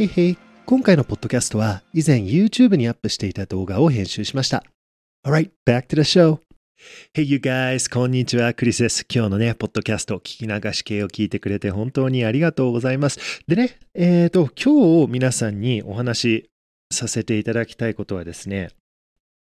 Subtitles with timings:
[0.00, 0.38] へいへい。
[0.64, 4.64] 今回のポッドキャストは以前 YouTube にアップしていた動画を編集しました。
[5.26, 6.38] Alright, back to the show.
[7.12, 9.04] Hey you guys, こんにちは、クリスです。
[9.14, 13.42] 今日のね、ポッドキャスト、聞き流し系を聞いてくれて本当にありがとうございます。
[13.46, 16.50] でね、えっ、と、今日皆さんにお話し
[16.90, 18.70] させていただきたいことはですね、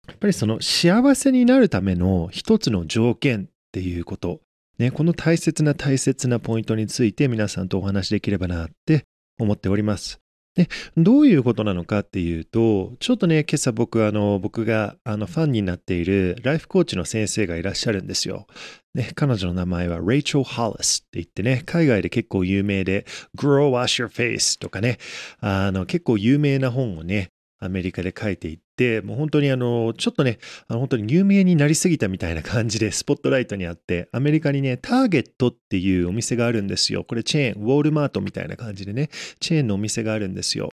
[0.10, 4.42] やっぱりその幸せになるための一つの条件っていうこと、
[4.80, 9.06] ね、この大切な大切なポイントについて皆さんとお話しできればなって
[9.40, 10.22] 思っております。
[10.56, 18.48] でどういうことなのかっていうと、ちょっとね、今朝僕、あの、僕があのファンになっているライフコーチの先生がいらっしゃるんですよ。
[18.94, 23.06] ね、彼女の名前は Rachel Hollis って言ってね、海外で結構有名で
[23.38, 24.98] Grow Wash Your Face とかね、
[25.40, 28.71] あの結構有名な本をね、アメリカで書いていて、
[29.02, 37.04] もう本当にあの、ちょっとね、あの本当に有名になりすぎたみたいな感じでスポットライトにあって、アメリカにね、ターゲットっていうお店があるんですよ。
[37.04, 39.10] これチェーン、ウォールマートみたいな感じでね、
[39.40, 40.70] チェーンのお店があるんですよ。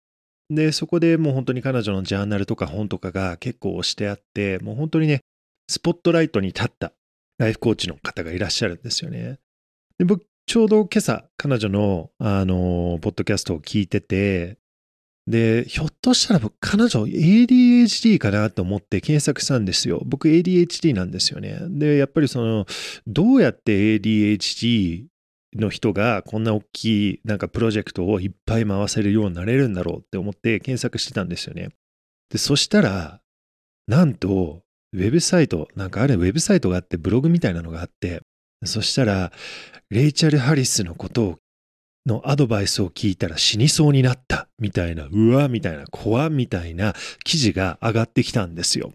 [0.50, 5.20] で、そこでもう本当に彼女のジャーナルとか本とかが結構押してあって、もう本当にね、
[5.68, 6.92] スポットライトに立った
[7.38, 9.38] ライフコーチの方がいらっしゃるんですよね。
[9.98, 14.58] で僕、ちょうど今朝、彼女の、あの、ポッドキャストを聞いてて、
[15.26, 20.02] で、ひょっとしたら僕、彼女 ADHD かなと思って検索したんですよ。
[20.04, 21.58] 僕 ADHD なんですよね。
[21.70, 22.66] で、やっぱりその、
[23.06, 25.06] どうやって ADHD
[25.56, 31.70] の人がこんな大きいなんかプロジェクトをいっぱい回せるようになれるんだろうって思って検索してたんですよね。
[32.30, 33.20] で、そしたら、
[33.86, 38.22] なんと、ウェブサイト、なんかあるウェブサイトがあって、ブログみたいなのがあって、
[38.64, 39.32] そしたら、
[39.90, 41.38] レイチャル・ハリスのことを
[42.06, 48.92] のアドバイスを聞いたら死にそうになったみたいな、うわみたいな、怖みたいな記事が上がってきたんですよ。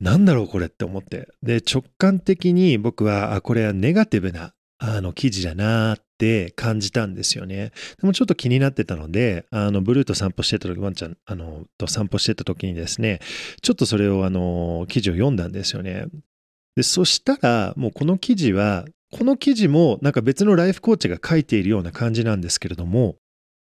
[0.00, 1.28] なんだろうこれって思って。
[1.42, 7.72] で、直感的に僕は、あ、これはネガティブなあの記事だなって感じたんですよね。
[8.00, 13.18] でもちょっと気になってたので、あの、ブルーと散歩してた時、ワンちゃん、あの、と散歩してた時にですね、
[13.60, 16.06] ちょっとそれをあの、記事を読んだんですよね。
[16.76, 23.16] で、そしたら、もうこの記事は、この記事もなんか別のライフコーチが書いているような感じなんですけれども、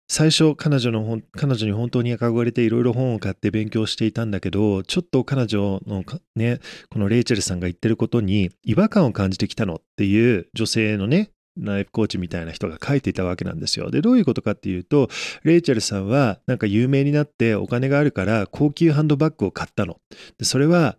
[0.07, 6.03] 最初彼女の彼女に本当に憧れていろいろ本を買って勉強していたんだけど、ちょっと彼女の
[6.35, 6.59] ね、
[6.89, 13.89] このレイチェルさんが言ってることに違和感を感じてきたのっていう女性のね、ライフコーチみたいな人が書いていたわけなんですよ。
[13.89, 15.09] で、どういうことかっていうと、
[15.43, 19.97] レイチェルさんはなんか有名になってお金があるから高級ハンドバッグを買ったの。
[20.37, 20.97] で、それは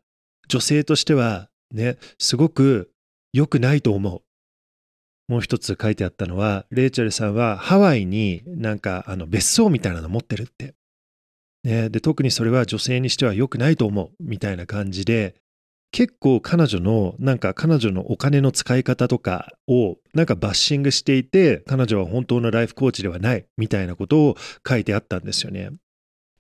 [0.49, 2.91] 女性としてはね、すごく
[3.33, 4.23] 良くないと思う。
[5.29, 10.75] もう一つ書いてあったのは、レイチェルさんはハワイになんかあの別荘みたいなの持ってるって。
[11.65, 15.37] ね、で特にそれは女性にしては良くないと思うみたいな感じで
[15.93, 25.71] 結構彼女のなんか彼女のお金の使い方とかをなんかバッシングしていて彼女は本当のライフコーチではないみたいなことを書いてあったんですよね。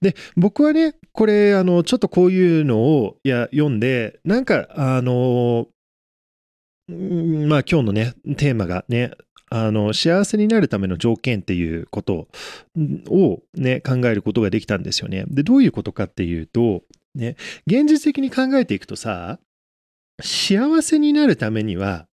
[0.00, 5.68] で僕はねこれあのちょっとこういうのをいや読んでなんかあの
[6.88, 9.12] まあ今日のねテーマがね
[9.50, 12.26] あの幸せになるための条件っていうこと
[13.08, 15.24] をね考えることができたんですよね。
[15.28, 16.82] でどういうことかっていうと
[17.14, 19.38] ね現実的に考えていくとさ
[20.22, 22.06] 幸せになるためには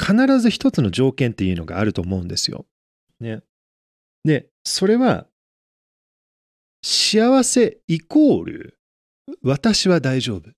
[0.00, 2.66] 必ず一つの条件っていうのがあると思うんですよ。
[3.20, 3.42] ね。
[4.24, 5.26] でそれは
[6.82, 8.78] 幸せイコール
[9.42, 10.57] 私は大丈夫。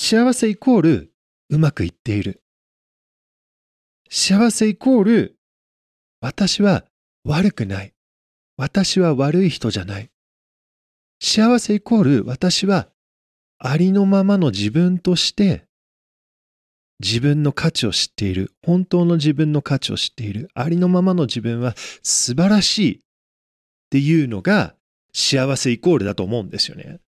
[0.00, 1.12] 幸せイコール
[1.50, 2.40] うまくいっている。
[4.08, 5.36] 幸せイコール
[6.20, 6.84] 私は
[7.24, 7.94] 悪くない。
[8.56, 10.08] 私は悪い人じゃない。
[11.20, 12.86] 幸せイコール私は
[13.58, 15.66] ありのままの自分として
[17.00, 18.52] 自分の価値を知っている。
[18.64, 20.48] 本当の自分の価値を知っている。
[20.54, 23.00] ありのままの自分は素晴らしいっ
[23.90, 24.76] ていうのが
[25.12, 27.00] 幸せイコールだと思うんですよね。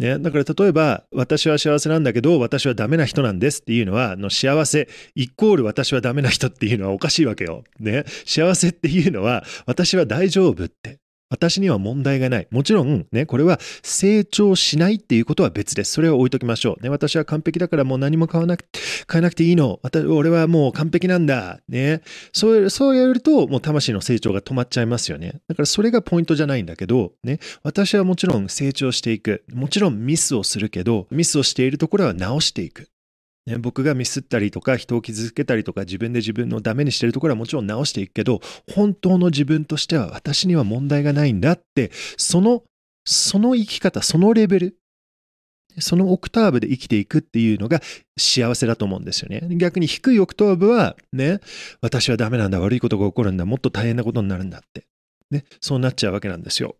[0.00, 7.64] ね、だから例えば私は幸せなんだけど私はダメな人なんですっていうのはの幸せイコール私はダメな人っていうのはおかしいわけよ。
[7.78, 11.00] ね、幸せっていうのは私は大丈夫って。
[11.30, 12.48] 私には問題がない。
[12.50, 15.92] もちろんね、これは成長しないっていうことは別です。
[15.92, 16.82] それを置いときましょう。
[16.82, 18.64] ね、私は完璧だからもう何も買わなく
[19.10, 19.78] 変えなくていいの。
[19.82, 21.60] 私俺はもう完璧なんだ。
[21.68, 22.02] ね。
[22.32, 25.40] そう、そうやるともう魂の成長が止まっちゃいますよね。
[25.48, 27.38] だからそれがポイントじゃないんだけど、ね。
[27.62, 29.44] 私はもちろん成長していく。
[29.52, 32.88] もちろんミスをするけど、ミスをしているところは直していく。
[33.50, 38.40] ね、僕がミスったりとか人を傷つけたりとか自分で自分のダメにしてるところはもちろん直していくけど
[38.72, 42.62] 本当の自分としては私には問題がないんだってその
[43.04, 44.76] その生き方そのレベル
[45.78, 47.80] そのオクターブで生きていくっていうのが
[48.18, 49.40] 幸せだと思うんですよね。
[49.56, 51.40] 逆に低いオクターブは、ね、
[51.80, 54.84] 私はダメなんだ、悪いことが起こるんだ、もっと大変なことになるんだって。
[55.30, 56.76] ね、そうなっちゃうわけなんですよ。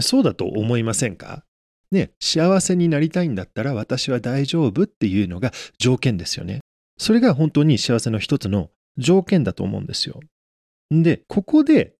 [0.00, 1.44] そうだと思いませんか？
[1.90, 6.60] ね、幸せになりたいんだったら私は大丈夫っていうのが条件ですよね。
[6.98, 10.20] それが本当に幸せの一つの条件だと思うんですよ。
[10.90, 11.94] で、ここで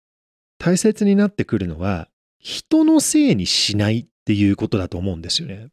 [0.58, 2.08] 大切になってくるのは、
[2.38, 5.68] 人のせいにしないっていうことだと思うんですよね。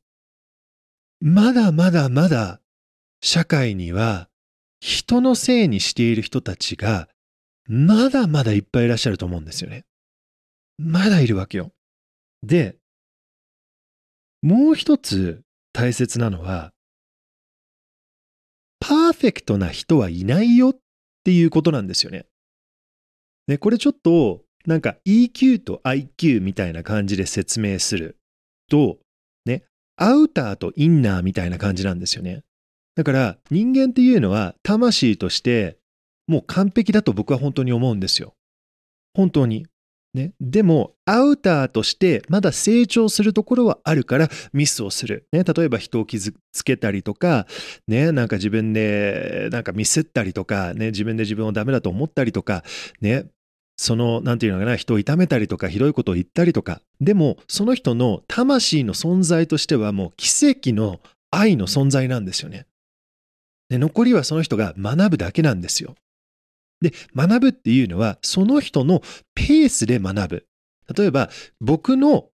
[1.20, 2.62] まだまだまだ
[3.22, 4.28] 社会には
[4.80, 7.08] 人のせいにしている人たちが
[7.68, 9.86] まだまだいっぱいいらっしゃると思うんですよね。
[10.80, 11.72] まだいるわけよ。
[12.42, 12.78] で、
[14.42, 15.42] もう一つ
[15.74, 16.72] 大切なのは、
[18.80, 20.80] パーフェクトな人はいないよっ
[21.24, 22.26] ていうことなんですよね。
[23.48, 28.18] ね、これちょっとなんか EQ と IQ みたいな感じで説明する
[28.70, 28.98] と、
[29.46, 29.64] ね、
[29.98, 32.44] アウターとインナーみたいな感じなんですよね。
[32.96, 35.78] だから人間っていうのは魂として
[36.28, 38.34] もう完璧だと僕は本当に思うんですよ。
[39.14, 39.68] 本当に。
[40.14, 45.26] ね、でも、アウターとしてまだ成長するところはあるからミスをする。
[45.32, 47.48] ね、例えば人を傷つけたりとか、
[47.88, 52.64] ね、なんか自分でなんかミスったりとか、ね、自分で自分をダメだと思ったりとか、
[53.00, 53.26] ね、
[53.78, 61.00] その、なんていうのかな、人を痛めたりとか、ひどいことを言ったりとか、でも、その人の魂の存在としてはもう奇跡の
[61.32, 62.66] 愛の存在なんですよね。
[63.70, 65.96] で残りはその人が学ぶだけなんですよ。
[66.82, 69.02] で、学ぶっていうのは、その人の
[69.36, 70.48] ペースで学ぶ。
[70.96, 71.30] 例えば、
[71.60, 72.30] 僕の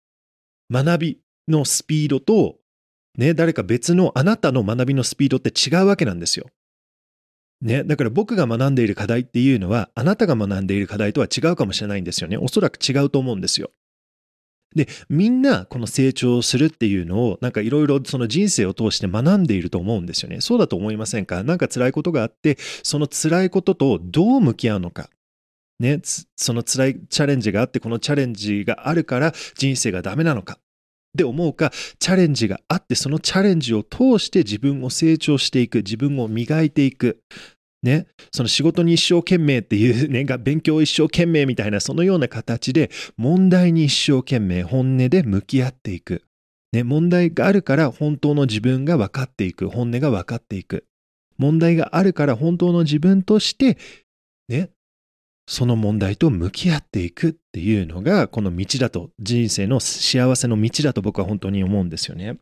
[0.71, 2.57] 学びのスピードと、
[3.17, 6.47] ね、誰か別のあなたの学びのスピードって違うわけなんですよ。
[7.61, 12.37] ね、だから僕が学んでいる課題っていうのは、あなたが学んでいる課題とは違うかもしれないんですよね。
[12.37, 13.71] おそらく違うと思うんですよ。
[14.77, 20.39] で、みんなこの成長するっていうのを、なんかいろいろその人生を通して学んでいると思うんですよね。
[20.39, 21.43] そうだと思いませんか？
[21.43, 25.09] なんか辛いことがあって、その辛いこととどう向き合うのか？
[25.79, 25.99] ね、
[26.35, 30.53] その辛いチャレンジがあって、このチャレンジがあるから人生がダメなのか？
[30.53, 30.59] っ
[31.17, 37.21] て思うか、チャレンジがあって、そのチャレンジを通して自分を成長していく、自分を磨いていく。
[37.87, 46.23] ね、その仕事に一生懸命っていうね、が勉強一生懸命みたいな、そのような形で、問題に一生懸命、本音で向き合っていく。
[46.73, 49.69] ね、問題があるから本当の自分が分かっていく。
[49.69, 50.83] 本音が分かっていく。
[51.37, 53.77] 問題があるから本当の自分として、
[54.49, 54.69] ね、
[55.47, 62.37] その問題と向き合っていくっていうのが、この道だと、人生の幸せの道だと僕は本当に思うんですよね。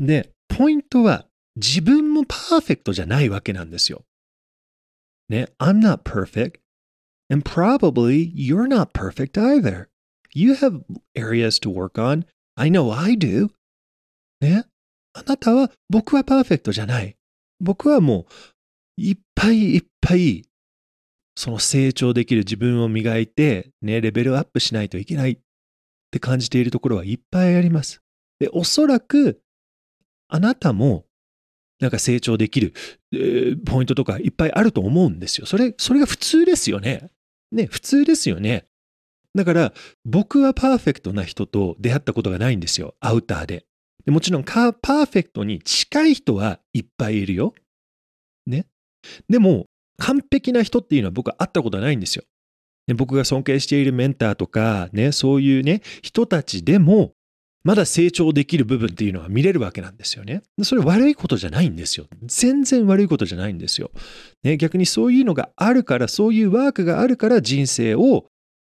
[0.00, 4.02] で、ポイントは、自分もパーフェクトじゃないわけなんですよ。
[5.28, 6.60] ね、I'm not perfect.
[7.28, 9.88] And probably you're not perfect either.
[10.32, 10.84] You have
[11.16, 12.24] areas to work on.
[12.56, 13.50] I know I do.
[14.40, 14.64] ね。
[15.14, 17.16] あなたは僕はパーフェクトじゃない。
[17.58, 18.26] 僕はも
[18.98, 20.44] ういっぱいいっぱい
[21.34, 25.38] その成長できる自分を磨いてね、レベルアップしないといけないっ
[26.10, 28.02] て感じているところはいっぱいあります。
[28.38, 29.40] で、おそらく
[30.28, 31.05] あなたも
[31.80, 32.72] なんか成長できる、
[33.12, 35.46] えー、ポイントとかいっぱいあると思うんですよ。
[35.46, 37.10] それ、それが普通ですよね。
[37.52, 38.66] ね、普通ですよね。
[39.34, 39.72] だから
[40.04, 42.94] 僕はパーフェクトな人と出会ったことがないんですよ。
[43.00, 43.66] アウターで。
[44.06, 47.54] でもちろんパーフェクトに近い人はいっぱいいるよ。
[48.46, 48.66] ね。
[49.28, 49.66] でも
[49.98, 52.24] 完璧な人っていうのは僕は会ったことはないんですよ。
[52.94, 57.12] 僕が尊敬しているメンターとかね、そういうね、人たちでも
[57.66, 60.44] まだ成長できる部分っていうのは見れるわけなんですよね。
[60.62, 62.06] それ悪いことじゃないんですよ。
[62.22, 63.90] 全然悪いことじゃないんですよ。
[64.44, 68.26] ね、逆にそういうのがあるから、そういうワークがあるから人生を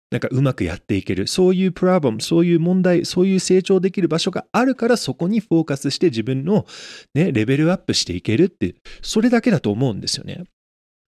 [0.09, 1.27] なんかうまくやっていける。
[1.27, 6.65] そういうプラブム、そういう問題、そういう成長できる場所があるからそこにフォーカスして自分の、
[7.13, 10.45] ね、レベルアップしていけるって、それだけだと思うんですよね。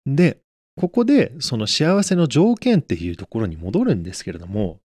[0.06, 0.38] で、
[0.76, 4.78] ここでその幸せの条件っていうところに戻るんですけれども、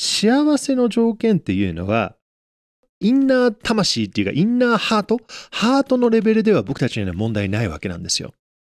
[0.00, 2.16] 幸せの条件っていうのは、
[3.00, 5.18] インナー魂っていうか、インナーハート
[5.50, 8.32] ハートのレベルでは僕たちには問題ないわけなんですよ。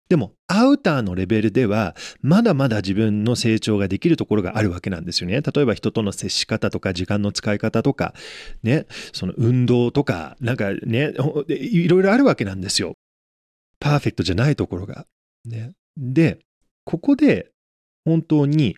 [0.10, 5.42] でも、アウターのレベルでは、まだまだ自分の成長ができるところがあるわけなんですよね。
[5.42, 8.16] 例えば人との接し方とか、時間の使い方とか、
[8.64, 11.14] ね、その運動とか、なんかね、
[11.50, 12.96] いろいろあるわけなんですよ。
[13.80, 15.06] パーフェクトじゃないところが。
[15.46, 16.40] ね、で、
[16.84, 17.52] ここで
[18.06, 18.76] 本当に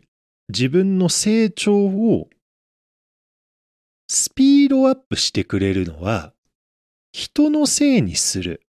[0.53, 2.29] 自分の成長を
[4.07, 6.31] スピードアップしてくれるのは
[7.11, 8.61] 人のせいにする。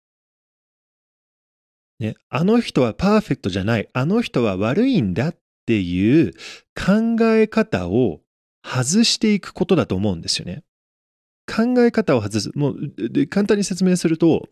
[1.99, 6.33] ね、あの人はパーフェクトじゃない、あの人は悪いんだっていう
[6.75, 8.21] 考え方を
[8.63, 10.63] 外していくことだと思うんですよね。
[11.47, 12.51] 考え方を外す。
[12.57, 14.49] もう、簡単に説明すると、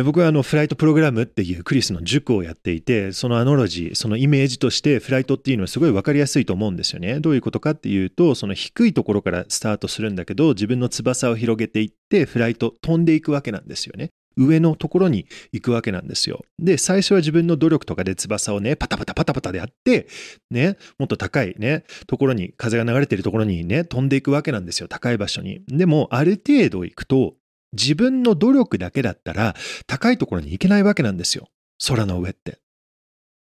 [0.00, 7.20] 僕はあのフライトプログラムっていうクリスの塾をやっていて、そのアノロジー、そのイメージとしてフライトっていうのはすごい分かりやすいと思うんですよね。
[7.20, 14.08] どういうことかっていうと、その低いところからスタートするんだけど、自分の翼を広げていって、フライト飛んでいくわけなんですよね。
[14.36, 16.42] 上のところに行くわけなんですよ。
[16.58, 20.06] で、最初は自分の努力とかで翼をね、パタパタパタパタでやって、
[20.50, 24.88] ね、もっと高いね、ところに、風が流れてるところにね、飛んでいくわけなんですよ。
[24.88, 25.60] 高い場所に。
[25.68, 27.34] でも、ある程度行くと、
[27.72, 29.54] 自分の努力だけだったら
[29.86, 31.48] 高いところに行けないわけなんですよ。
[31.86, 32.60] 空の上って。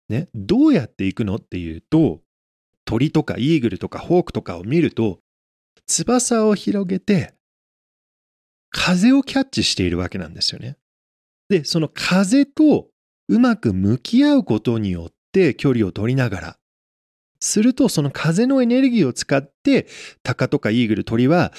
[0.09, 2.21] ね、どうやって行くのっていうと、
[2.85, 5.19] 鳥とかイーグルとかホークとかを見ると、
[5.85, 7.33] 翼を広げて、
[8.69, 10.77] 風をキャッチしているわけなんですよね。
[11.49, 12.87] で、その風と
[13.27, 16.57] うまく向き合うことによって距離を取りながら、
[17.39, 19.87] するとその風のエネルギーを使って、
[20.23, 21.53] タカとかイーグル、鳥は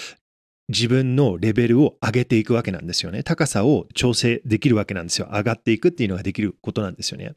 [0.69, 3.23] 自分のレベルを上げていくわけなんですよね。
[3.23, 5.29] 高さを調整できるわけなんですよ。
[5.33, 7.33] 上がっていくっていうのができることなんですよね。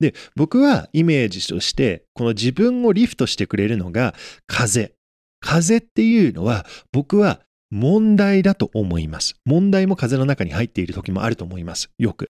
[0.00, 4.14] で、僕はイメージとして、この自分をリフトしてくれるのが
[4.46, 4.94] 風。
[5.40, 7.40] 風っていうのは僕は
[7.70, 9.34] 問題だと思います。
[9.44, 11.90] 問題も風の中に入っている時もあると思います。
[11.98, 12.30] よく。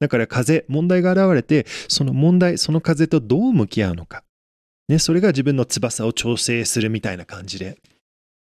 [0.00, 4.24] だから風、問題が現れて、その問題、その風とどう向き合うのか。
[4.88, 7.78] ね、それが自分の翼を調整するみたいな感じで。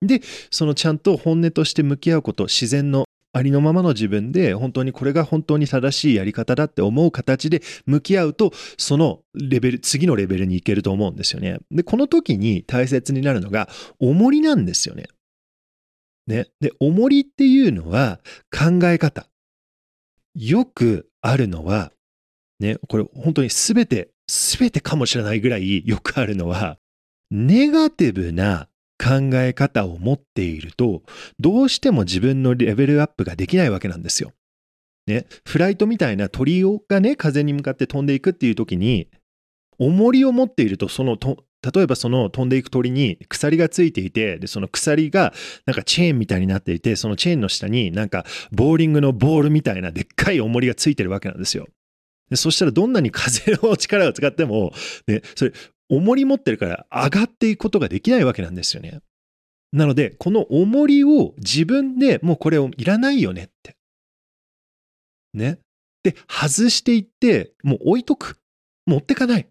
[0.01, 11.59] で、そのちゃんと本音として向き合うこと、自然のありのままの自分で本当にこれが本当に正しいやり方だって思う形で向き合うとそのレベル次のレベルに行けると思うんですよね。
[11.71, 13.69] でこの時に大切になるのが
[14.01, 15.05] 重りなんですよね。
[16.27, 16.47] ね。
[16.61, 19.27] で重りっていうのは考え方。
[20.35, 21.93] よくあるのは
[22.61, 26.79] ねこれ本当に全て全てかもしれないぐらいよくあるのは
[27.31, 31.03] ネガティブな考え方を持っていると、
[31.39, 34.33] どうしても自分のレベルアップができないわけなんですよ。
[35.07, 39.09] ね、フライトみたいな鳥がね、風に向かって飛んでいくっていう時に、
[39.79, 45.33] 重りを持っていると、そのと、例えばその飛んでいく鳥に鎖がついていて、で、その鎖が
[45.65, 51.67] なんかチェーンみたいになっていて、そのチェーンの下になんかボーリングのボールみたいなでっかい重りがついてるわけなんですよ。
[52.31, 54.73] でそしたらどんなに風の力を使っても、
[55.07, 55.53] ね、それ
[55.89, 59.01] 重り持ってるから上がっていくことができないわけなんですよね。
[59.73, 63.77] なので、この重りを自分でもうこれをいらないよねって。
[65.35, 65.59] ね。
[66.03, 68.39] で、外していって、もう置いとく。
[68.87, 69.47] 持ってかない。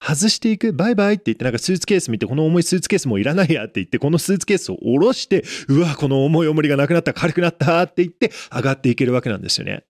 [0.00, 9.84] 外していく、バイバイって言って、なんかスーツケース見て、この重いスーツケースもういらないやって言って、このスーツケースを下ろして、うわ、この重い重りがなくなった、軽くなったって言って、上がっていけるわけなんですよね。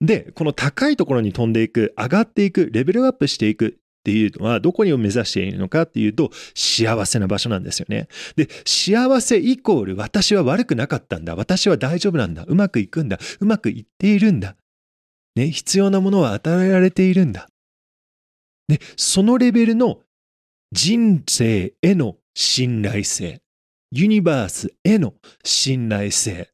[0.00, 8.08] で、この高いところに飛んでいく、上がっていく、レベルアップしていくっていうのはどこにを目指しているのかっていうと幸せな場所なんですよね。
[8.36, 11.34] で、幸せイコール私は悪くなかったんだ。
[11.34, 12.44] 私は大丈夫なんだ。
[12.44, 13.18] うまくいくんだ。
[13.40, 14.56] うまくいっているんだ。
[15.34, 17.48] ね、必要なものは与えられているんだ。
[18.68, 20.00] で、そのレベルの
[20.72, 23.40] 人生への信頼性、
[23.90, 25.14] ユニバースへの
[25.44, 26.50] 信頼性。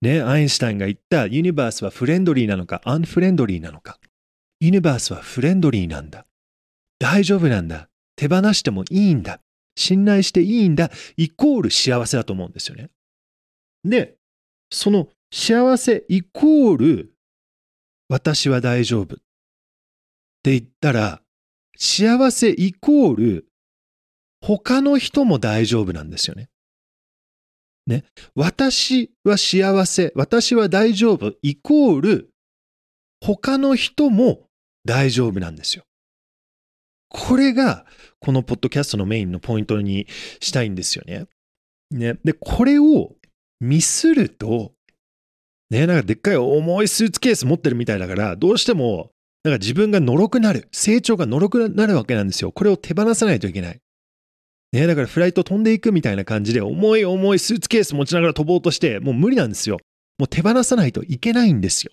[0.00, 3.98] ね、アインシュタインが言ったユニバースはフレンドリーなのかアンフレンドリーなのか。
[4.60, 6.26] ユニバースはフレンドリーなんだ。
[7.02, 7.88] 大丈夫なんだ。
[8.14, 9.40] 手放してもいいんだ。
[9.74, 10.88] 信頼していいんだ。
[11.16, 12.90] イコール幸せだと思うんですよね。
[13.82, 14.14] で、
[14.70, 17.12] その幸せイコール
[18.08, 19.18] 私は大丈夫っ
[20.44, 21.20] て言ったら、
[21.76, 23.46] 幸せイコール
[24.40, 26.50] 他の人も大丈夫なんですよね。
[27.88, 28.04] ね。
[28.36, 32.30] 私は幸せ、私は大丈夫イコール
[33.20, 34.46] 他の人も
[34.84, 35.82] 大丈夫なんですよ。
[37.12, 37.84] これが、
[38.20, 40.06] このポッドキャストのメインのポイントに
[40.40, 41.26] したいんですよね。
[41.90, 42.18] ね。
[42.24, 43.14] で、これを
[43.60, 44.72] ミスると、
[45.70, 49.10] ね、なんかでっかい重いスーツケース持ってるみたいだから、どうしても、
[49.44, 52.50] なんか自分がのろくなる、成長がのろくなるわけなんですよ。
[52.50, 53.80] これを手放さないといけない。
[54.72, 59.78] ね、だからフライト飛んでいくみたいな感じで、重い重いスーツケース持ちながら飛ぼうとして、もう無理なんですよ。
[60.18, 61.92] もう手放さないといけないんですよ。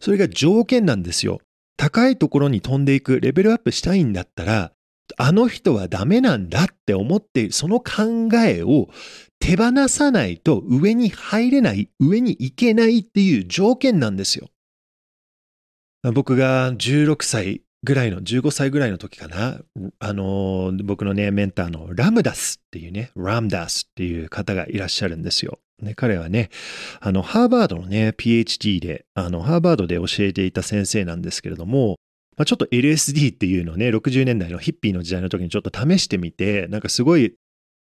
[0.00, 1.40] それが条件なんですよ。
[1.76, 4.72] 高いところに飛んでいく、レベルアップしたいんだったら、
[5.16, 8.88] あの人はダメなんだって思っている、その考えを
[9.38, 14.48] 手放さないと上に入れない、上に行けないっていう条件なんですよ。
[16.12, 19.60] 僕が16歳ぐらいの、15歳ぐらいの時かな、
[19.98, 25.58] あの、僕のね、メンターのラムダスっていうね、ラムダスっていう方がいらっしゃるんですよ。
[25.82, 26.50] ね、彼はね、
[27.00, 31.96] あの、ハーバードのね、PhD で、あの、ハーバードで教えていた先生なんですけれども、
[32.36, 37.34] まあ、ちょっと LSD っていうのをね、60年代のヒッピーの時代の時にちょっと試してみて、なんかすごい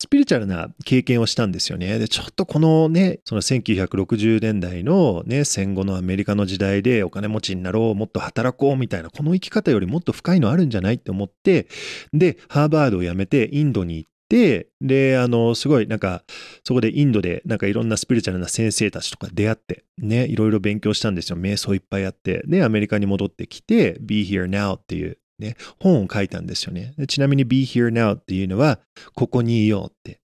[0.04, 1.98] スピリチュアルな経験をしたんですよね。
[1.98, 11.68] で、ちょっとこのね、その1960年代のね、戦後のアメリカの時代でお金持ちになろう、もっと働こうみたいな、この生き方よりもっと深いのあるんじゃないって思って、
[12.12, 16.24] で、ハーバードを辞めてインドに行ってて、で、あの、すごいなんか、
[16.64, 21.38] そこでインドでなんかいろんなスピリチュアルな先生たちとか出会って、ね、いろいろ勉強したんですよ。
[21.38, 26.94] 瞑想いっぱいやって、で、アメリカに戻ってきて、Be Here Now っていうね、本を書いたんですよね。
[27.08, 28.80] ちなみに be here now っていうのは、
[29.14, 30.20] ここにいようって。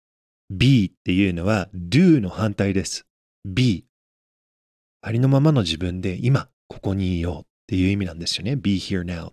[0.50, 3.06] be っていうのは do の反対です。
[3.44, 3.84] be。
[5.02, 8.56] ありのままの自分で今、ここにいようっていう意味なんですよね。
[8.56, 9.32] be here now。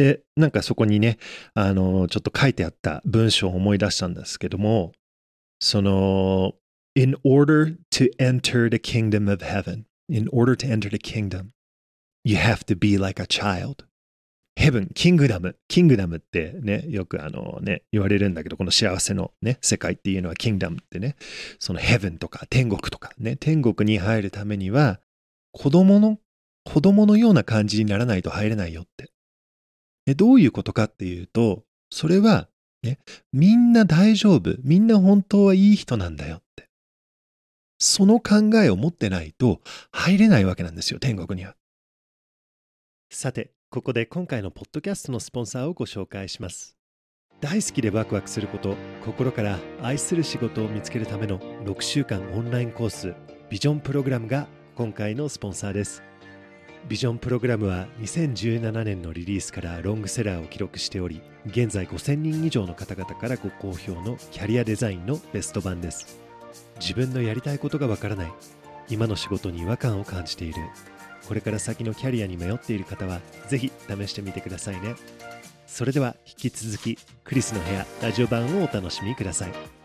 [0.00, 1.18] で、なんかそこにね、
[1.52, 4.92] あの、ちょっと書いてあった文章を思い出したんですけども、
[5.60, 6.54] その、
[6.94, 11.50] in order to enter the kingdom of heaven, in order to enter the kingdom,
[12.24, 13.84] you have to be like a child.
[14.56, 21.16] ヘブン、キングダム、キングダムってね、よくあのね、言われるんだけど、この幸せのね、世界っていうのはキングダムってね、
[21.58, 24.98] そのヘブンとか天国とかね、天国に入るためには、
[25.52, 26.18] 子供の、
[26.64, 29.10] 子供のような感じにならないと入れないよって。
[30.10, 32.48] でどういうことかっていうと、それは、
[32.82, 32.98] ね、
[33.32, 36.68] みんな大丈夫、みんな本当はいい人なんだよって。
[37.78, 39.60] その考えを持ってないと
[39.92, 41.54] 入れないわけなんですよ、天国には。
[43.12, 46.76] さて、ここで今回のポッドキャストのスポンサーをご紹介します
[47.40, 48.74] 大好きでワクワクすること
[49.04, 53.14] 心から愛する仕事を見つけるための6週間オンラインコース
[53.48, 56.02] ビジョンプログラムが今回のスポンサーです
[56.88, 66.18] ビジョンプログラムは2017年のリリースからロングセラーを記録しており現在5000人以上の方々からご好評のキャリアデザインのベスト版です。
[66.80, 68.32] 自分のやりたいことがわからない。
[68.88, 70.54] 今の仕事に違和感を感じている。
[71.28, 74.96] これから先のキャリアに迷っている方はぜひ試してみてくださいね。
[75.66, 79.79] それでは引き続きクリスの部屋ラジオ版をお楽しみください。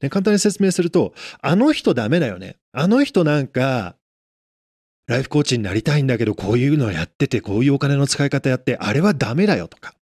[0.00, 2.56] ね、簡単に説明すると、あの人ダメだよね。
[2.72, 3.96] あの人なんか、
[5.06, 9.94] ライフコーチになりたいんだけど、こういうのやってて、こういうお金の使い方やって、あれはダメだよとか。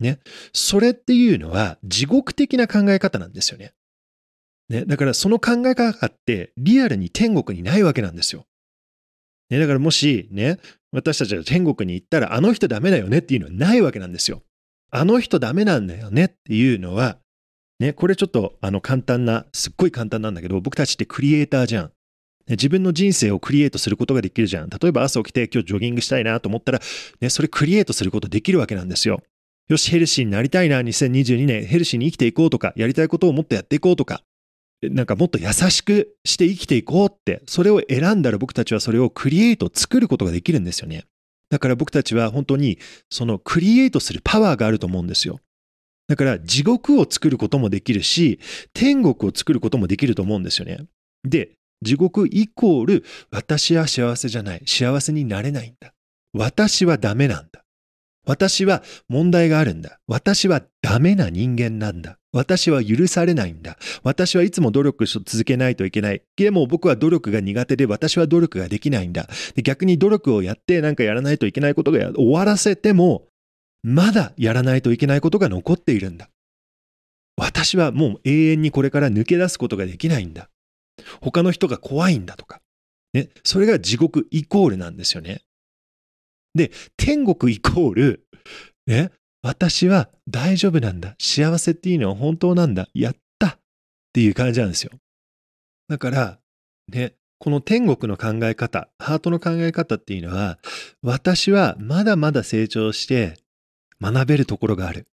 [0.00, 0.18] ね。
[0.52, 3.72] それっていうのは、地獄的な考え方なんですよね。
[4.68, 8.46] ね、だからその考え方ってリアルに天国にないわけなんですよ。
[9.48, 10.58] ね、だからもしね、
[10.92, 14.42] 私たちが天国に行ったらあの人ダメだよねっていうのはないわけなんですよ。
[14.90, 17.18] あの人ダメなんだよねっていうのは、
[17.78, 21.92] ね、これちょっとあの簡単な、すっごい簡単なんだけど、僕たちってクリエイターじゃん。
[22.48, 24.68] 自分の人生をクリエイトすることができるじゃん。
[24.68, 26.80] 例えば朝起きて今日ジョギングしたいなと思ったら、
[27.20, 29.20] ね、それクリエイトすることできるわけなんですよ。
[29.68, 34.22] よし、ヘルシーになりたいな、2022年、ヘルシーに生きていこうとか、やりたいことをもっとやっていこうとか、
[34.82, 41.04] なんかもっと優しくして生きていこうって、それを選んだら僕たちはそれをクリエイト作ることができるんですよね。
[41.50, 42.78] だから僕たちは本当に
[43.10, 45.40] そのクリエイトするパワーがあると思うんですよ。
[46.08, 48.38] だから地獄を作ることもできるし、
[48.72, 50.86] 天国を作ることもできると思うんですよね。
[51.24, 51.50] で、
[51.82, 54.62] 地獄イコール私は幸せじゃない。
[54.66, 55.92] 幸せになれないんだ。
[56.32, 57.62] 私はダメなんだ。
[58.26, 60.00] 私は問題があるんだ。
[60.08, 62.18] 私はダメな人間なんだ。
[62.32, 63.78] 私は許されないんだ。
[64.02, 66.22] 私はいつも努力を続けないといけない。
[66.36, 69.28] でも僕は努力が苦手で私は努力ができないんだ。
[69.54, 73.28] で逆に努力をやってなんかやらないといけないことが終わらせても、
[73.88, 76.28] まだやらないといけないことが残っているんだ。
[77.36, 80.50] 私はもう永遠にこれから抜け出すことができないんだ。
[81.20, 82.60] 他の人が怖いんだとか。
[83.12, 85.42] ね、それが地獄イコールなんですよね。
[86.56, 88.26] で、天国イコール、
[88.88, 91.14] ね、私は大丈夫なんだ。
[91.20, 92.88] 幸せっていうのは本当なんだ。
[92.92, 93.58] やったっ
[94.12, 94.90] ていう感じなんですよ。
[95.86, 96.38] だから、
[96.92, 100.58] ね、この天国の考え方、ハートの考え方っていうのは、
[101.02, 103.38] 私はまだまだ成長して
[104.00, 105.08] 学べるところがある。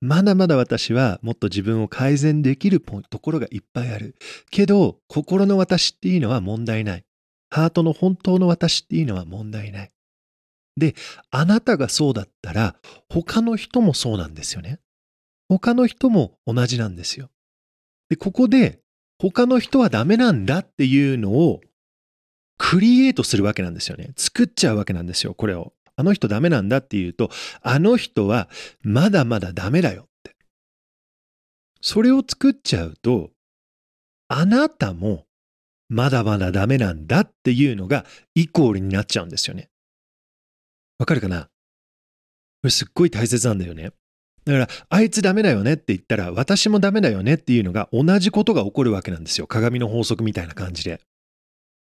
[0.00, 4.16] まだまだ私はもっと自分を改善できるところがいっぱいある。
[4.50, 7.04] けど、心の私っていうのは問題ない。
[7.50, 9.92] ハートの本当の私っていうのは問題ない。
[10.76, 10.94] で、
[11.30, 12.76] あなたがそうだったら、
[13.08, 14.80] 他の人もそうなんですよね。
[15.48, 17.30] 他の人も同じなんですよ。
[18.10, 18.80] で、ここで、
[19.18, 21.62] 他の人はダメなんだっていうのを、
[22.58, 24.12] クリエイトするわけなんですよね。
[24.16, 25.72] 作っちゃうわけなんですよ、これを。
[25.96, 27.30] あの人ダメなんだっていうと、
[27.62, 28.48] あの人は
[28.82, 30.36] まだまだダメだよって。
[31.80, 33.30] それを作っちゃうと、
[34.28, 35.24] あなたも
[35.88, 38.04] まだまだダメなんだっていうのが
[38.34, 39.68] イコールになっちゃうんですよね。
[40.98, 41.42] わかるかな？
[41.42, 41.48] こ
[42.64, 43.92] れすっごい大切なんだよね。
[44.44, 49.46] だから、あいつダメだよねって言ったら、私もダメだよねっていうのが同じことが起こるわけなんですよ。
[49.46, 51.00] 鏡の法則みたいな感じで。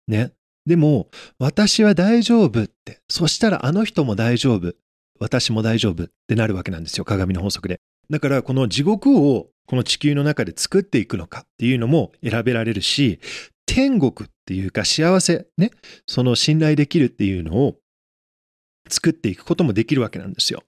[0.08, 0.32] ね？
[0.66, 3.00] でも、私は大丈夫って。
[3.08, 4.74] そしたらあの人も大丈夫。
[5.20, 7.04] 私も大丈夫ってなるわけなんですよ。
[7.04, 7.80] 鏡の法則で。
[8.10, 13.20] だからこの地獄をこの地球の中で作っていくのかっていうのも選べられるし、
[13.66, 15.70] 天国っていうか幸せ、ね、
[16.06, 17.76] その信頼できるっていうのを
[18.88, 20.62] 作っていくこともできるわけなんですよ。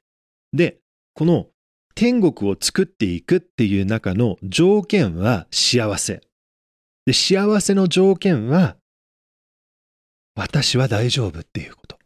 [0.53, 0.79] で、
[1.15, 1.47] この
[1.95, 6.21] 天国を作っていくっていう中の条件は幸せ。
[7.07, 8.77] で、幸せの条件は、
[10.37, 11.99] 私は大丈夫っていうこと。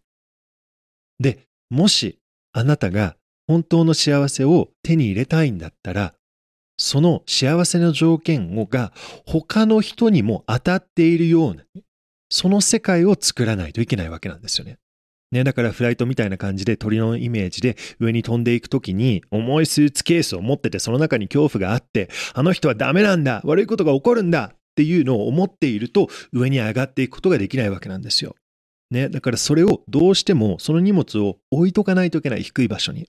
[1.19, 2.19] で、もし
[2.53, 3.17] あなたが
[3.47, 6.15] 本当の幸せを手に入れたいんだったら、
[6.79, 8.93] その幸せの条件をが
[9.27, 11.65] 他の人にも当たっているような、
[12.31, 14.79] その世界を作らないといけないわけなんですよね。
[15.33, 28.35] ね、だからフライトみたいな感じで鳥のイメージで上に飛んでいくときに重いスーツケースを持っててその中に恐怖があってあの人はダメなんだ悪いことが起こるんだっていうのを思っていると上に上がっていくことができないわけなんですよ。
[28.91, 33.07] ね、だからそれをどうしてもその荷物を置いとかないといけない低い場所に。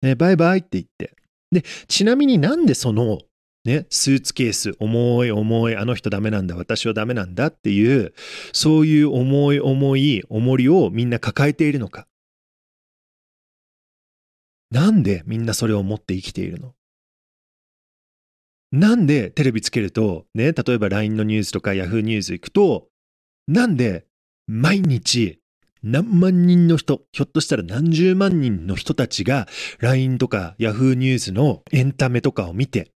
[0.00, 1.16] ね、バイバイって言って。
[1.50, 3.18] で、ちなみになんでその
[3.64, 8.14] ね、スーツケース、重い重い、あの人ダメなんだ、私はダメなんだっていう、
[8.52, 12.06] そういう重い重い重りをみんな抱えているのか。
[14.70, 16.74] なんでみんなそれを持って生きているの？
[18.72, 22.88] なんでテレビつけると、ね、例えば LINE のニュースとか Yahoo ニュース行くと、
[23.46, 24.06] なんで
[24.46, 25.38] 毎日
[25.82, 29.46] 何万人の人、ひょっとしたら何十万人の人たちが
[29.80, 32.90] LINE とか Yahoo ニュースのエンタメとかを見て、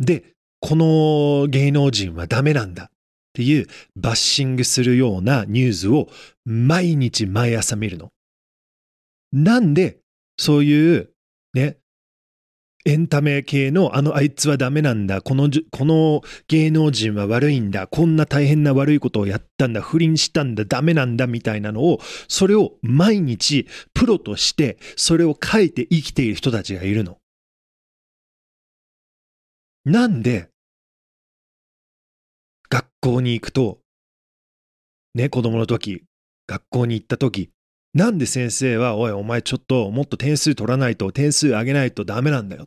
[0.00, 2.88] で、この芸能人はダメなんだっ
[3.32, 6.08] ていうバッシングするようなニュースを
[6.44, 8.08] 毎日毎朝見るの。
[9.32, 9.98] なんで
[10.38, 11.10] そういう
[11.52, 11.78] ね、
[12.88, 27.18] エンタメ系のあのあいつはダメなんだ、このこの芸能人は悪いんだ、こんな大変な悪いことをやったんだ、不倫したんだ、ダメなんだみたいなのを、それを毎日プロとしてそれを書いて生きている人たちがいるの。
[29.84, 30.48] なんで、
[32.70, 33.80] 学校に行くと、
[35.14, 36.04] ね、子供の時、
[36.46, 37.50] 学校に行った時、
[37.92, 42.66] なんで先生は、おい、お前ちょっともっと点数取らないと、点数上げないとダメなんだよ。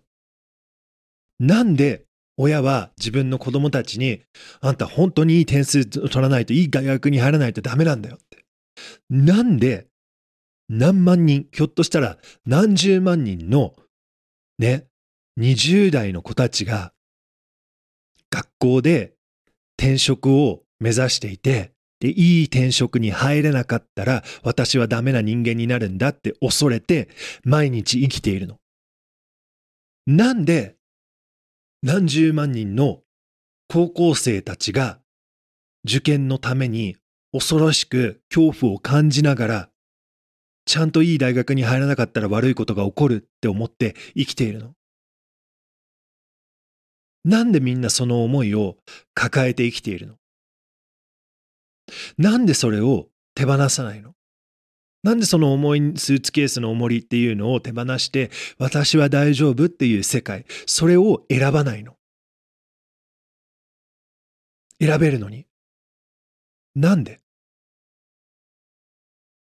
[1.41, 2.05] なんで
[2.37, 4.21] 親は自分の子供たちに、
[4.61, 8.45] あんた本当にいい点数取らないと、いい大学に入らないとダメなんだよって。
[9.09, 9.87] なんで
[10.69, 13.73] 何万人、ひょっとしたら何十万人の
[14.59, 14.85] ね、
[15.39, 16.93] 20代の子たちが
[18.29, 19.13] 学校で
[19.77, 27.09] 転職を目指していて、で、いい転職に入れなかったら私はダメな人間になるんだって恐れて
[27.43, 28.57] 毎日生きているの。
[30.05, 30.75] なんで
[31.83, 33.01] 何十万人の
[33.67, 34.99] 高校生たちが
[35.83, 36.97] 受験のために
[37.31, 39.69] 恐ろしく恐怖を感じながら
[40.65, 44.75] ちゃんといい大学に入らなかったら悪いことが起こるって思って生きているの。
[47.23, 48.77] なんでみんなその思いを
[49.15, 50.15] 抱えて生きているの？
[52.17, 54.13] なんでそれを手放さないの？
[55.03, 61.97] なんでその重いスーツケースの重りっていうのを手放して私は大丈夫っていう世界、それを選ばないの
[64.79, 65.45] 選べるのに。
[66.75, 67.19] なんで？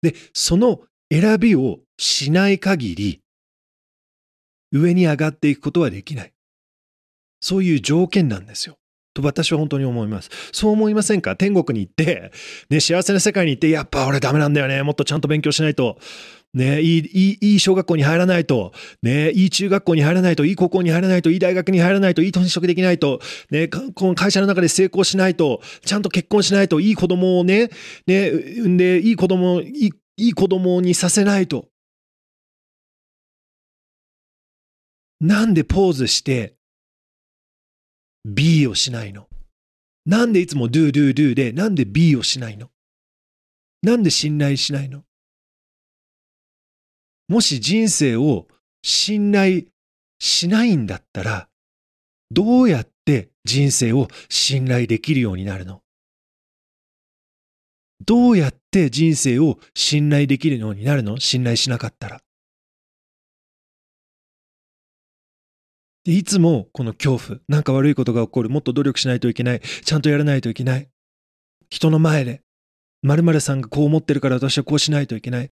[0.02, 3.22] で、その選びをしない限り
[4.72, 6.34] 上に上がっていくことはできない。
[7.40, 8.78] そういう条件なんですよ。
[9.16, 10.30] と私は本当に思います。
[10.52, 11.36] そう思いませんか？
[11.36, 12.32] 天国に行って、
[12.70, 14.84] ね、幸せな世界に行って、やっぱ俺ダメなんだよね。
[14.84, 15.98] もっとちゃんと勉強しないと。
[16.54, 27.72] ね、いい、いい、いい小学校に入らないと、ね、いい中学校に入らないと、いい高校に入らないと、いい大学に入らないと、いい転職できないと、ね、この会社の中で成功しないと、ちゃんと結婚しないと、いい子供をね、
[28.08, 31.68] ね、産んで、いい子供、いい、いい子供にさせないと。
[35.20, 36.56] なんでポーズして、
[38.26, 39.28] B をしないの。
[40.08, 42.72] なんでいつも do, do, do で、なんで B をしないの？
[43.84, 45.04] なんで信頼しないの？
[47.28, 48.48] もし人生を
[48.84, 49.64] 信頼
[50.20, 51.48] しないんだったら、
[52.32, 55.82] どうやって人生を信頼できるようになるの？
[58.04, 61.20] どうやって人生を信頼できるようになるの？
[61.20, 62.22] 信頼しなかったら。
[66.06, 70.88] でいつもこの恐怖、なんか悪いことが起こる、もっと努力しないといけない、ちゃんとやらないといけない。
[71.70, 72.44] 人の前で、
[73.02, 75.52] 〇〇さんがこう思ってるから私はこうしないといけない。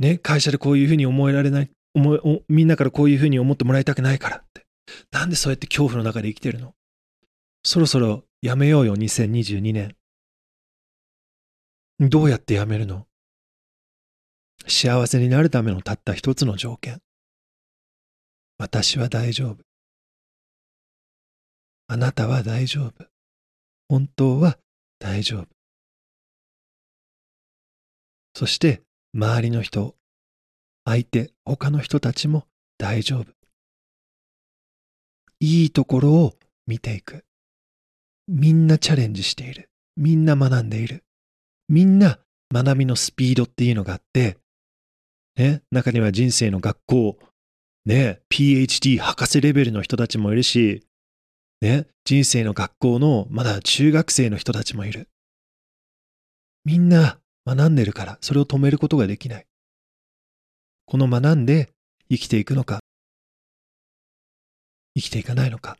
[0.00, 4.66] ね、会社でこういうふうに思えられない、思いみんなからこういうふうに思ってもらいたくないからって。
[5.12, 6.74] なんでそうやって恐怖の中で生きてるの？
[7.62, 9.96] そろそろやめようよ、2022年。
[12.00, 13.06] どうやってやめるの？
[14.66, 17.00] 幸せになるためのたった一つの条件。
[18.58, 19.56] 私は大丈夫。
[21.86, 23.06] あなたは大丈夫。
[23.88, 24.58] 本当は
[24.98, 25.46] 大丈夫。
[28.34, 28.82] そして
[29.14, 29.94] 周りの人、
[30.84, 32.46] 相手、他の人たちも
[32.78, 33.26] 大丈夫。
[35.40, 36.34] いいところを
[36.66, 37.24] 見ていく。
[38.26, 39.70] みんなチャレンジしている。
[39.96, 41.04] みんな学んでいる。
[41.68, 42.18] みんな
[42.52, 44.36] 学びのスピードっていうのがあって、
[45.36, 47.18] ね、中には人生の学校、
[47.88, 50.86] ね、PhD 博士レベルの人たちもいるし、
[51.62, 55.08] ね、人生の学校のまだ中学生の人たちもいる。
[56.66, 59.46] みんな学んでるから、それを止めることができない。
[60.84, 61.70] この学んで
[62.10, 62.80] 生きていくのか、
[64.94, 65.78] 生きていかないのか。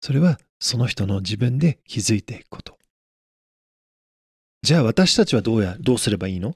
[0.00, 2.78] それはその人の自分で気づいていくこと。
[4.62, 6.54] じゃあ私たちはどうや、どうすればいいの？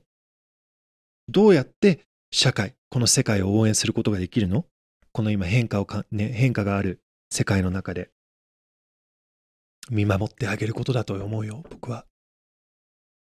[1.29, 4.64] どうやって社会、この世界を応援することができるの？
[5.12, 8.11] この今変化をか、ね、変化がある世界の中で
[9.90, 12.05] 見守ってあげることだと思うよ、僕は。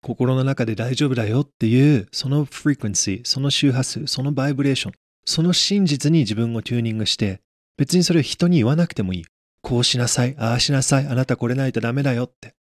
[0.02, 4.94] 心の中で大丈夫だよっていう、そのフリクエンシー、その周波数、そのバイブレーション、
[5.26, 7.42] その真実に自分をチューニングして、
[7.78, 9.26] 別にそれを人に言わなくてもいい。
[9.62, 12.54] こうしなさい、ああしなさい、あなたこれないとダメだよって。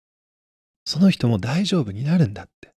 [0.86, 2.72] その人も大丈夫になるんだって。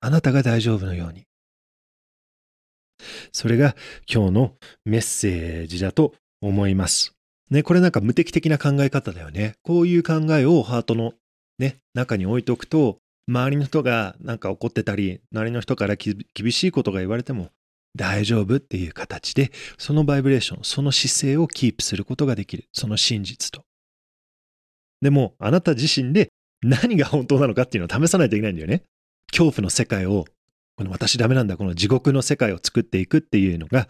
[0.00, 1.24] あなたが大丈夫のように。
[3.32, 3.76] それが
[4.12, 7.14] 今日のメッセージだと思います。
[7.50, 9.54] ね、これなんか無敵的な考え方だよね。
[9.62, 11.12] こういう考えをハートの
[11.58, 17.50] ね、中に置いておくと、周りの人がなんか怒ってたり、周りの人から厳しいことが言われても、
[17.94, 22.64] 大丈夫っていう形で、そのバイブレーション、その姿勢をキープすることができる。
[22.72, 23.64] その真実と。
[25.02, 26.28] でも、あなた自身で
[26.62, 28.82] 何が本当なのかっていうのを試さないといけないんだよね。
[29.30, 30.24] 恐怖の世界を、
[30.76, 33.88] この私ダメなんだ、この地獄の世界を作っていくっていうのが、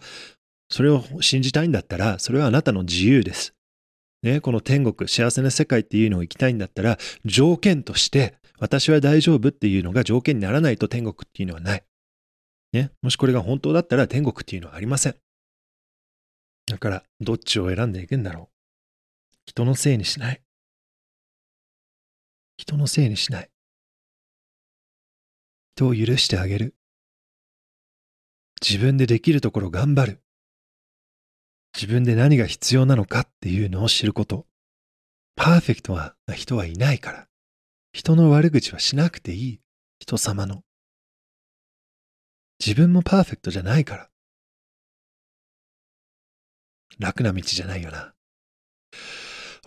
[0.69, 3.53] それを信じたいんだったら、それはあなたの自由です。
[4.23, 11.83] ね、この天国、幸せな世界っていうのを行きたいんだったら、条件として、私は大丈夫っていうのが条件にならないと天国っていうのはない。
[12.71, 15.15] ね、もしこれが本当だったら天国っていうのはありません。
[16.67, 18.53] だから、どっちを選んでいくんだろう。
[19.45, 20.41] 人のせいにしない。
[22.57, 23.49] 人のせいにしない。
[25.75, 26.75] 人を許してあげる。
[28.61, 30.23] 自分でできるところ頑張る。
[31.75, 34.45] 自分で何が必要なのかっていうのを知ること。
[35.35, 37.27] パーフェクトな人はいないから。
[37.91, 39.61] 人の悪口はしなくていい。
[39.97, 40.61] 人様の。
[42.63, 44.09] 自分もパーフェクトじゃないから。
[46.99, 48.13] 楽な道じゃないよな。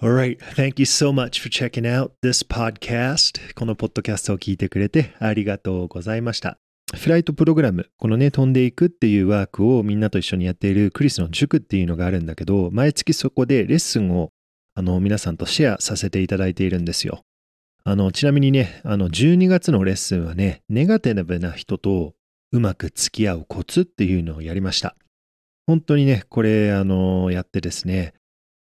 [0.02, 3.54] Alright, thank you so much for checking out this podcast.
[3.54, 6.58] このポッドキャストを聞いてくれてありがとうございました。
[6.94, 14.32] フライトプログラム、このね、飛んでいくっていうワークをみんなと一緒にやっているクリスの塾っていうのがあるんだけど、毎月そこでレッスンを
[14.74, 17.22] あの皆さんとシェアさせていただいているんですよ。
[17.84, 22.12] あの、ちなみにね、あの、12月のレッスンはね、ネガティブな人と
[22.52, 24.94] うまく付き合うコツっていうのをやりました。
[25.66, 28.12] 本当にね、これ、あの、やってですね、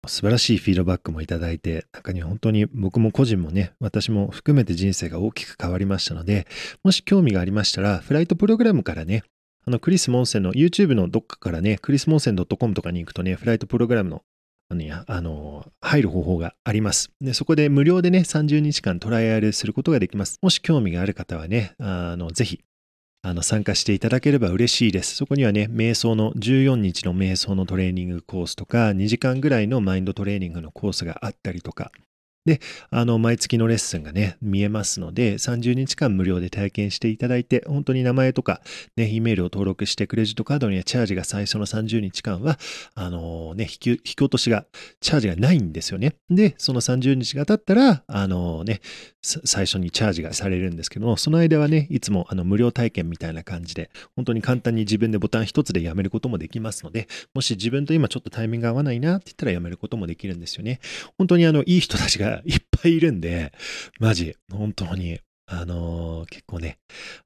[0.09, 6.47] 素晴らしいフィードバックもいただいて、中には本当に僕も個人もね、私も含めて人生が大きく変わりましたので、
[6.83, 9.23] もし興味がありましたら、フライトプログラムからね、
[9.67, 14.23] あの、クリス・モンセンの YouTube のどっかからね、クリス・モンセン .com とかに行くとね、フライトプログラムの
[14.71, 17.11] あのあの入る方法があります。
[17.21, 20.39] で、そこで無料でね、30日間トライアルすることができます。
[20.43, 22.61] もし興味がある方はね、あのぜひ
[23.27, 25.17] あの参加していただければ嬉しいです。
[25.17, 31.91] そこにはね、瞑想の14日の瞑想のトレーニングコースとか、2時間ぐらいのマインドトレーニングのコースがあったりとか、
[32.47, 38.61] で、あの、毎月のレッスンがね、見えますので、30日間無料で体験していただいて、本当に名前とか、
[38.97, 42.59] ね、E メールを登録して、クレジットカードにはチャージが最初の30日間は、
[42.95, 44.67] あのね、引き、引き落としが、
[45.01, 46.17] チャージがないんですよね。
[46.29, 48.83] で、その30日が経ったら、あのね、
[49.23, 60.81] 最初にチャージがされるんですけども、その間はね、いつもあの無料体験みたいな感じで、本当に簡単に自分でボタン一つでやめることもできますので、もし自分と今ちょっとタイミングが合わないなって言ったらやめることもできるんですよね。
[61.17, 63.53] 本当にあの、いい人たちがいっぱいいるんで、
[64.01, 66.79] マジ、本当に、あのー、結構ね、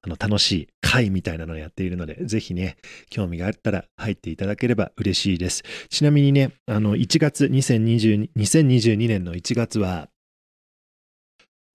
[0.02, 2.76] あの、楽しい会みたいなのをやっているので、ぜひね、
[3.10, 5.62] 興味があったら入っていただければ嬉しいです。
[5.88, 10.08] ちなみにね、あの、1月、2022, 2022年の1月は、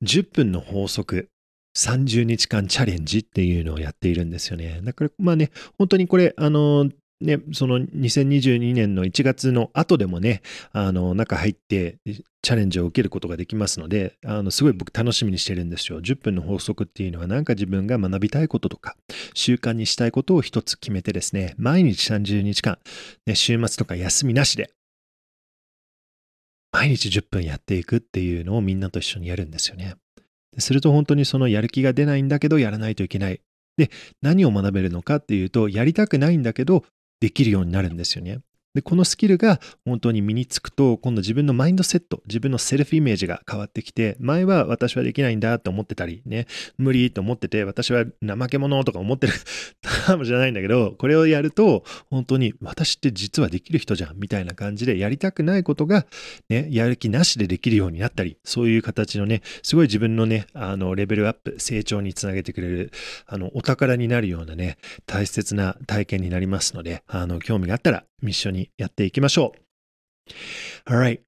[0.04, 1.30] 10分の法則、
[1.78, 4.82] 30日間チャレンジっていうのをやっているんですよね。
[4.84, 6.90] だから、まあね、本当にこれ、あの、
[7.24, 10.42] ね、その2022年の1月の後でもね、
[10.74, 16.02] あの、中入ってチャレンジを受けることができますので、あの、すごい僕楽しみにしてるんですよ。
[16.02, 18.98] 10分の法則っていうのはなんか自分が学びたいこととか、
[19.34, 22.78] 習慣にしたいことを一つ決めてですね、毎日30日間、
[23.26, 24.72] ね、週末とか休みなしで、
[26.74, 29.96] 毎日10分やっていくっていうのをみんなと一緒にやるんですよね。
[30.58, 33.40] すると本当にそのやる気が出ないんだけどやらないといけない。
[33.78, 33.90] で、
[34.22, 36.84] 何を学べるのかっていうと、やりたくないんだけど
[37.24, 38.40] できるようになるんですよね。
[38.74, 49.34] で、このスキルが本当に身につくと、今度自分のマインドセット、自分のセルフイメージが変わってきて、前は私はできないんだって思ってたりね、無理と思ってて、私は怠け者とか思ってる
[49.82, 56.08] タームじゃないんだけど、これをやると、本当に私って実はできる人じゃん、みたいな感じで、やりたくないことが、
[56.50, 62.92] ね、やる気なしでできるようになったり、そういう形のね、すごい自分のね、あの、レベルアップ、成長につなげてくれる、
[63.28, 69.54] あの、お宝になるようなね、大切な体験になりますので、あの、興味があったら、一緒にやっていきましょ
[70.88, 70.90] う。
[70.90, 71.22] Alright.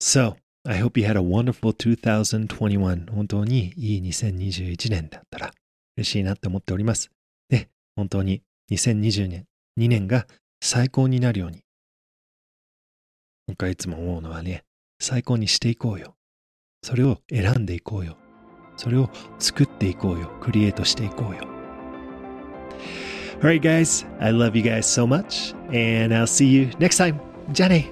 [0.00, 3.10] So, I hope you had a wonderful 2021.
[3.10, 5.50] 本当にいい2021年だったら
[5.96, 7.10] 嬉しいなって思っております。
[7.48, 9.44] で、本当に2020年、
[9.78, 10.26] 2年が
[10.62, 11.62] 最高になるように。
[13.46, 14.64] 僕はいつも思うのはね、
[15.00, 16.16] 最高にしていこうよ。
[16.82, 18.16] それを選んでいこうよ。
[18.76, 20.30] それを作っていこうよ。
[20.40, 21.48] クリエイトしていこうよ。
[23.38, 27.20] All right, guys, I love you guys so much, and I'll see you next time.
[27.52, 27.88] Jenny.